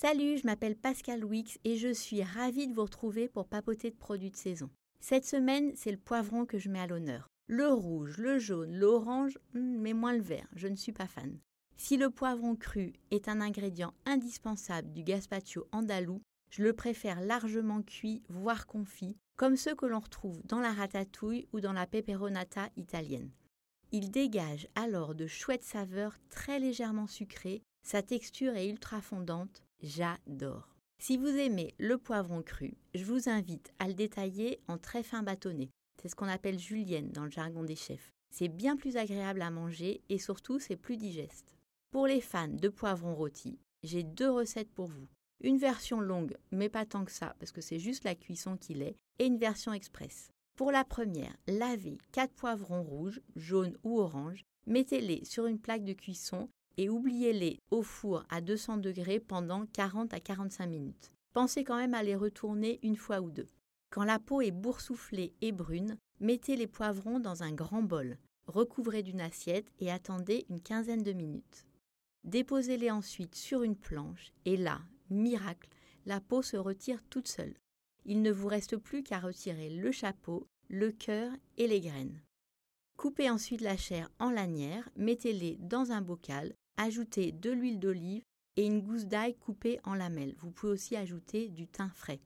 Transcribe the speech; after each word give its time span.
Salut, 0.00 0.38
je 0.38 0.46
m'appelle 0.46 0.76
Pascal 0.76 1.24
Wix 1.24 1.58
et 1.64 1.76
je 1.76 1.92
suis 1.92 2.22
ravie 2.22 2.68
de 2.68 2.72
vous 2.72 2.84
retrouver 2.84 3.26
pour 3.26 3.48
papoter 3.48 3.90
de 3.90 3.96
produits 3.96 4.30
de 4.30 4.36
saison. 4.36 4.70
Cette 5.00 5.24
semaine, 5.24 5.72
c'est 5.74 5.90
le 5.90 5.96
poivron 5.96 6.46
que 6.46 6.56
je 6.56 6.68
mets 6.68 6.78
à 6.78 6.86
l'honneur. 6.86 7.26
Le 7.48 7.66
rouge, 7.66 8.16
le 8.18 8.38
jaune, 8.38 8.76
l'orange, 8.76 9.36
hmm, 9.54 9.78
mais 9.80 9.94
moins 9.94 10.12
le 10.12 10.22
vert, 10.22 10.46
je 10.54 10.68
ne 10.68 10.76
suis 10.76 10.92
pas 10.92 11.08
fan. 11.08 11.36
Si 11.76 11.96
le 11.96 12.10
poivron 12.10 12.54
cru 12.54 12.92
est 13.10 13.26
un 13.26 13.40
ingrédient 13.40 13.92
indispensable 14.06 14.92
du 14.92 15.02
gazpacho 15.02 15.66
andalou, 15.72 16.22
je 16.48 16.62
le 16.62 16.74
préfère 16.74 17.20
largement 17.20 17.82
cuit, 17.82 18.22
voire 18.28 18.68
confit, 18.68 19.16
comme 19.34 19.56
ceux 19.56 19.74
que 19.74 19.86
l'on 19.86 19.98
retrouve 19.98 20.40
dans 20.44 20.60
la 20.60 20.72
ratatouille 20.72 21.48
ou 21.52 21.58
dans 21.58 21.72
la 21.72 21.88
peperonata 21.88 22.68
italienne. 22.76 23.32
Il 23.90 24.12
dégage 24.12 24.68
alors 24.76 25.16
de 25.16 25.26
chouettes 25.26 25.64
saveurs 25.64 26.18
très 26.30 26.60
légèrement 26.60 27.08
sucrées, 27.08 27.62
sa 27.82 28.00
texture 28.00 28.54
est 28.54 28.68
ultra 28.68 29.00
fondante, 29.00 29.64
J'adore. 29.80 30.74
Si 30.98 31.16
vous 31.16 31.28
aimez 31.28 31.72
le 31.78 31.98
poivron 31.98 32.42
cru, 32.42 32.74
je 32.94 33.04
vous 33.04 33.28
invite 33.28 33.72
à 33.78 33.86
le 33.86 33.94
détailler 33.94 34.60
en 34.66 34.76
très 34.76 35.04
fin 35.04 35.22
bâtonnet. 35.22 35.70
C'est 36.02 36.08
ce 36.08 36.16
qu'on 36.16 36.26
appelle 36.26 36.58
julienne 36.58 37.12
dans 37.12 37.24
le 37.24 37.30
jargon 37.30 37.62
des 37.62 37.76
chefs. 37.76 38.12
C'est 38.34 38.48
bien 38.48 38.76
plus 38.76 38.96
agréable 38.96 39.40
à 39.40 39.52
manger 39.52 40.00
et 40.08 40.18
surtout 40.18 40.58
c'est 40.58 40.76
plus 40.76 40.96
digeste. 40.96 41.54
Pour 41.92 42.08
les 42.08 42.20
fans 42.20 42.48
de 42.48 42.68
poivron 42.68 43.14
rôti, 43.14 43.60
j'ai 43.84 44.02
deux 44.02 44.30
recettes 44.30 44.72
pour 44.72 44.86
vous. 44.86 45.06
Une 45.44 45.58
version 45.58 46.00
longue, 46.00 46.36
mais 46.50 46.68
pas 46.68 46.84
tant 46.84 47.04
que 47.04 47.12
ça, 47.12 47.36
parce 47.38 47.52
que 47.52 47.60
c'est 47.60 47.78
juste 47.78 48.02
la 48.02 48.16
cuisson 48.16 48.56
qu'il 48.56 48.82
est, 48.82 48.96
et 49.20 49.26
une 49.26 49.38
version 49.38 49.72
express. 49.72 50.32
Pour 50.56 50.72
la 50.72 50.84
première, 50.84 51.36
lavez 51.46 51.98
4 52.10 52.34
poivrons 52.34 52.82
rouges, 52.82 53.20
jaunes 53.36 53.78
ou 53.84 54.00
oranges, 54.00 54.44
mettez-les 54.66 55.24
sur 55.24 55.46
une 55.46 55.60
plaque 55.60 55.84
de 55.84 55.92
cuisson 55.92 56.48
et 56.78 56.88
oubliez-les 56.88 57.58
au 57.70 57.82
four 57.82 58.24
à 58.30 58.40
200 58.40 58.78
degrés 58.78 59.18
pendant 59.20 59.66
40 59.66 60.14
à 60.14 60.20
45 60.20 60.66
minutes. 60.66 61.12
Pensez 61.34 61.64
quand 61.64 61.76
même 61.76 61.92
à 61.92 62.04
les 62.04 62.14
retourner 62.14 62.78
une 62.82 62.96
fois 62.96 63.20
ou 63.20 63.30
deux. 63.30 63.48
Quand 63.90 64.04
la 64.04 64.18
peau 64.18 64.40
est 64.40 64.52
boursouflée 64.52 65.34
et 65.40 65.52
brune, 65.52 65.98
mettez 66.20 66.56
les 66.56 66.66
poivrons 66.68 67.18
dans 67.18 67.42
un 67.42 67.52
grand 67.52 67.82
bol, 67.82 68.16
recouvrez 68.46 69.02
d'une 69.02 69.20
assiette 69.20 69.70
et 69.80 69.90
attendez 69.90 70.46
une 70.48 70.60
quinzaine 70.60 71.02
de 71.02 71.12
minutes. 71.12 71.66
Déposez-les 72.24 72.90
ensuite 72.90 73.34
sur 73.34 73.62
une 73.62 73.76
planche 73.76 74.32
et 74.44 74.56
là, 74.56 74.80
miracle, 75.10 75.68
la 76.06 76.20
peau 76.20 76.42
se 76.42 76.56
retire 76.56 77.02
toute 77.10 77.28
seule. 77.28 77.54
Il 78.04 78.22
ne 78.22 78.30
vous 78.30 78.48
reste 78.48 78.76
plus 78.76 79.02
qu'à 79.02 79.18
retirer 79.18 79.68
le 79.68 79.90
chapeau, 79.90 80.46
le 80.68 80.92
cœur 80.92 81.32
et 81.56 81.66
les 81.66 81.80
graines. 81.80 82.22
Coupez 82.96 83.30
ensuite 83.30 83.60
la 83.62 83.76
chair 83.76 84.10
en 84.18 84.30
lanières, 84.30 84.88
mettez-les 84.96 85.56
dans 85.60 85.92
un 85.92 86.02
bocal 86.02 86.54
Ajoutez 86.80 87.32
de 87.32 87.50
l'huile 87.50 87.80
d'olive 87.80 88.22
et 88.54 88.64
une 88.64 88.80
gousse 88.80 89.06
d'ail 89.06 89.34
coupée 89.34 89.80
en 89.82 89.94
lamelles. 89.94 90.36
Vous 90.38 90.52
pouvez 90.52 90.72
aussi 90.72 90.94
ajouter 90.94 91.48
du 91.48 91.66
thym 91.66 91.90
frais. 91.92 92.20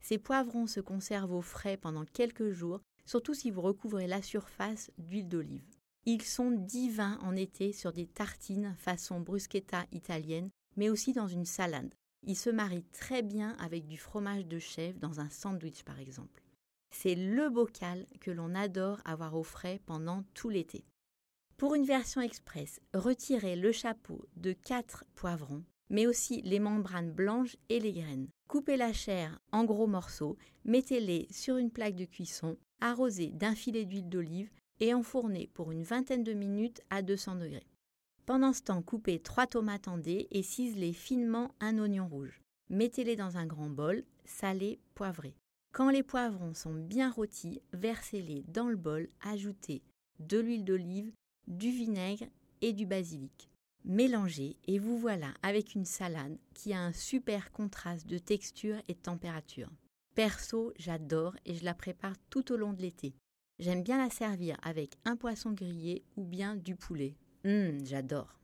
Ces 0.00 0.16
poivrons 0.16 0.68
se 0.68 0.78
conservent 0.78 1.34
au 1.34 1.42
frais 1.42 1.76
pendant 1.76 2.04
quelques 2.04 2.52
jours, 2.52 2.80
surtout 3.04 3.34
si 3.34 3.50
vous 3.50 3.62
recouvrez 3.62 4.06
la 4.06 4.22
surface 4.22 4.92
d'huile 4.96 5.28
d'olive. 5.28 5.66
Ils 6.06 6.22
sont 6.22 6.52
divins 6.52 7.18
en 7.22 7.34
été 7.34 7.72
sur 7.72 7.92
des 7.92 8.06
tartines 8.06 8.76
façon 8.78 9.18
bruschetta 9.18 9.86
italienne, 9.90 10.50
mais 10.76 10.88
aussi 10.88 11.12
dans 11.12 11.26
une 11.26 11.44
salade. 11.44 11.92
Ils 12.22 12.38
se 12.38 12.48
marient 12.48 12.86
très 12.92 13.22
bien 13.22 13.56
avec 13.58 13.88
du 13.88 13.98
fromage 13.98 14.46
de 14.46 14.60
chèvre 14.60 15.00
dans 15.00 15.18
un 15.18 15.30
sandwich 15.30 15.82
par 15.82 15.98
exemple. 15.98 16.44
C'est 16.92 17.16
le 17.16 17.50
bocal 17.50 18.06
que 18.20 18.30
l'on 18.30 18.54
adore 18.54 19.00
avoir 19.04 19.34
au 19.34 19.42
frais 19.42 19.80
pendant 19.84 20.22
tout 20.32 20.48
l'été. 20.48 20.84
Pour 21.60 21.74
une 21.74 21.84
version 21.84 22.22
express, 22.22 22.80
retirez 22.94 23.54
le 23.54 23.70
chapeau 23.70 24.24
de 24.36 24.54
4 24.54 25.04
poivrons, 25.14 25.62
mais 25.90 26.06
aussi 26.06 26.40
les 26.40 26.58
membranes 26.58 27.12
blanches 27.12 27.58
et 27.68 27.80
les 27.80 27.92
graines. 27.92 28.28
Coupez 28.48 28.78
la 28.78 28.94
chair 28.94 29.38
en 29.52 29.64
gros 29.64 29.86
morceaux, 29.86 30.38
mettez-les 30.64 31.28
sur 31.30 31.58
une 31.58 31.70
plaque 31.70 31.96
de 31.96 32.06
cuisson, 32.06 32.56
arrosez 32.80 33.26
d'un 33.26 33.54
filet 33.54 33.84
d'huile 33.84 34.08
d'olive 34.08 34.48
et 34.78 34.94
enfournez 34.94 35.50
pour 35.52 35.70
une 35.70 35.82
vingtaine 35.82 36.24
de 36.24 36.32
minutes 36.32 36.80
à 36.88 37.02
200 37.02 37.34
degrés. 37.34 37.66
Pendant 38.24 38.54
ce 38.54 38.62
temps, 38.62 38.80
coupez 38.80 39.18
3 39.18 39.48
tomates 39.48 39.86
en 39.86 39.98
dés 39.98 40.28
et 40.30 40.42
ciselez 40.42 40.94
finement 40.94 41.54
un 41.60 41.76
oignon 41.76 42.08
rouge. 42.08 42.40
Mettez-les 42.70 43.16
dans 43.16 43.36
un 43.36 43.44
grand 43.44 43.68
bol, 43.68 44.02
salé, 44.24 44.80
poivré. 44.94 45.34
Quand 45.74 45.90
les 45.90 46.04
poivrons 46.04 46.54
sont 46.54 46.72
bien 46.72 47.10
rôtis, 47.10 47.60
versez-les 47.74 48.44
dans 48.48 48.70
le 48.70 48.76
bol, 48.76 49.10
ajoutez 49.20 49.82
de 50.20 50.38
l'huile 50.38 50.64
d'olive, 50.64 51.12
du 51.46 51.70
vinaigre 51.70 52.26
et 52.60 52.72
du 52.72 52.86
basilic. 52.86 53.50
Mélangez 53.84 54.56
et 54.66 54.78
vous 54.78 54.98
voilà 54.98 55.32
avec 55.42 55.74
une 55.74 55.86
salade 55.86 56.36
qui 56.54 56.72
a 56.72 56.80
un 56.80 56.92
super 56.92 57.50
contraste 57.50 58.06
de 58.06 58.18
texture 58.18 58.76
et 58.88 58.94
de 58.94 58.98
température. 58.98 59.70
Perso, 60.14 60.72
j'adore 60.76 61.34
et 61.46 61.54
je 61.54 61.64
la 61.64 61.74
prépare 61.74 62.16
tout 62.28 62.52
au 62.52 62.56
long 62.56 62.72
de 62.72 62.82
l'été. 62.82 63.14
J'aime 63.58 63.82
bien 63.82 63.98
la 63.98 64.10
servir 64.10 64.56
avec 64.62 64.96
un 65.04 65.16
poisson 65.16 65.52
grillé 65.52 66.04
ou 66.16 66.24
bien 66.24 66.56
du 66.56 66.76
poulet. 66.76 67.14
Hum, 67.44 67.78
j'adore. 67.84 68.38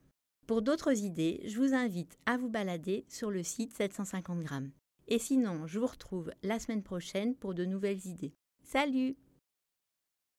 Pour 0.46 0.62
d'autres 0.62 1.02
idées, 1.02 1.42
je 1.44 1.56
vous 1.56 1.74
invite 1.74 2.16
à 2.24 2.36
vous 2.36 2.48
balader 2.48 3.04
sur 3.08 3.30
le 3.30 3.42
site 3.42 3.74
750 3.74 4.40
grammes. 4.40 4.70
Et 5.08 5.18
sinon, 5.18 5.66
je 5.66 5.78
vous 5.78 5.86
retrouve 5.86 6.30
la 6.42 6.58
semaine 6.58 6.82
prochaine 6.82 7.34
pour 7.34 7.54
de 7.54 7.64
nouvelles 7.64 8.06
idées. 8.06 8.32
Salut 8.62 9.16